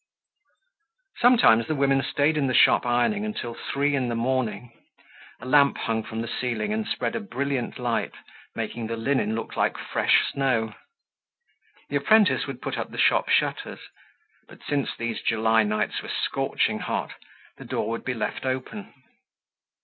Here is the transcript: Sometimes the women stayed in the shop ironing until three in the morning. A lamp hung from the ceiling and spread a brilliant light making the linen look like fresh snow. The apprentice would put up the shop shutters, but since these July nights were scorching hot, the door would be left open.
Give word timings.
Sometimes 1.19 1.67
the 1.67 1.75
women 1.75 2.01
stayed 2.01 2.35
in 2.35 2.47
the 2.47 2.55
shop 2.55 2.87
ironing 2.87 3.23
until 3.23 3.53
three 3.53 3.93
in 3.95 4.09
the 4.09 4.15
morning. 4.15 4.73
A 5.39 5.45
lamp 5.45 5.77
hung 5.77 6.01
from 6.01 6.21
the 6.23 6.27
ceiling 6.27 6.73
and 6.73 6.87
spread 6.87 7.15
a 7.15 7.19
brilliant 7.19 7.77
light 7.77 8.13
making 8.55 8.87
the 8.87 8.97
linen 8.97 9.35
look 9.35 9.55
like 9.55 9.77
fresh 9.77 10.23
snow. 10.31 10.73
The 11.89 11.97
apprentice 11.97 12.47
would 12.47 12.63
put 12.63 12.79
up 12.79 12.89
the 12.89 12.97
shop 12.97 13.29
shutters, 13.29 13.81
but 14.47 14.63
since 14.67 14.89
these 14.97 15.21
July 15.21 15.61
nights 15.61 16.01
were 16.01 16.09
scorching 16.09 16.79
hot, 16.79 17.13
the 17.57 17.65
door 17.65 17.87
would 17.89 18.03
be 18.03 18.15
left 18.15 18.43
open. 18.43 18.91